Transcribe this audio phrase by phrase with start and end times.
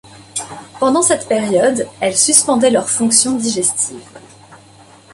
[0.79, 4.01] Pendant cette période elles suspendaient leurs fonctions digestives.